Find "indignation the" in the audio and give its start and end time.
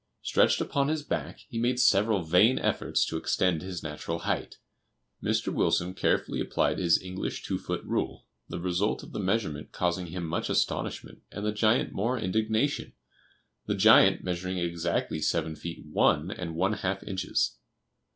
12.17-13.75